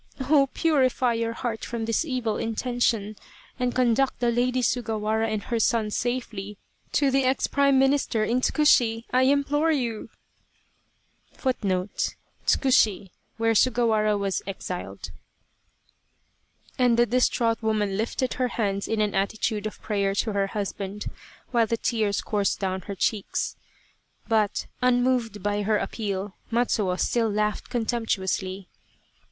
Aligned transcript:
Oh! 0.19 0.49
purify 0.51 1.13
your 1.13 1.33
heart 1.33 1.63
from 1.63 1.85
this 1.85 2.03
evil 2.03 2.37
intention, 2.37 3.17
and 3.59 3.75
conduct 3.75 4.19
the 4.19 4.31
Lady 4.31 4.63
Sugawara 4.63 5.27
and 5.27 5.43
her 5.43 5.59
son 5.59 5.91
safely 5.91 6.57
to 6.93 7.11
the 7.11 7.23
ex 7.23 7.45
Prime 7.45 7.77
Minister 7.77 8.23
in 8.23 8.41
Tsukushi,* 8.41 9.05
I 9.13 9.25
implore 9.25 9.69
you!" 9.71 10.09
and 11.43 11.59
the 16.97 17.05
distraught 17.05 17.61
woman 17.61 17.95
lifted 17.97 18.33
her 18.33 18.47
hands 18.47 18.87
in 18.87 19.01
an 19.01 19.13
attitude 19.13 19.67
of 19.67 19.81
prayer 19.83 20.15
to 20.15 20.33
her 20.33 20.47
husband, 20.47 21.11
while 21.51 21.67
the 21.67 21.77
tears 21.77 22.21
coursed 22.21 22.59
down 22.59 22.81
her 22.81 22.95
cheeks. 22.95 23.55
But, 24.27 24.65
unmoved 24.81 25.43
by 25.43 25.61
her 25.61 25.77
appeal, 25.77 26.33
Matsuo 26.49 26.99
still 26.99 27.29
laughed 27.29 27.69
contemptuously. 27.69 28.67